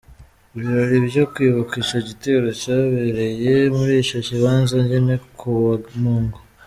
[0.55, 6.39] Ibirori vyo kwibuka ico gitero vyabereye muri ico kibanza nyene ku wa mungu.